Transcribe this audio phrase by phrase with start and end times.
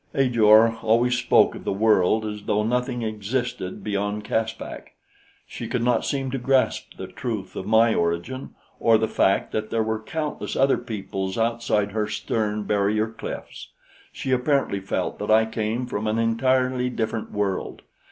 [0.15, 4.93] Ajor always spoke of the world as though nothing existed beyond Caspak.
[5.45, 9.69] She could not seem to grasp the truth of my origin or the fact that
[9.69, 13.67] there were countless other peoples outside her stern barrier cliffs.
[14.11, 17.83] She apparently felt that I came from an entirely different world.